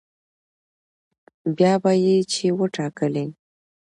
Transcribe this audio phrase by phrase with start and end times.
[1.57, 3.25] بيا به يې چې وټاکلې